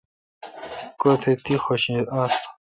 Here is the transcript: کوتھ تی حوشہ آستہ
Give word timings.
کوتھ 1.01 1.25
تی 1.43 1.53
حوشہ 1.63 1.97
آستہ 2.19 2.47